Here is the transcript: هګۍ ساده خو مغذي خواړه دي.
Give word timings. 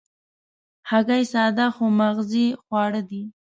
هګۍ 0.89 1.23
ساده 1.33 1.67
خو 1.75 1.85
مغذي 1.99 2.47
خواړه 2.63 3.01
دي. 3.09 3.21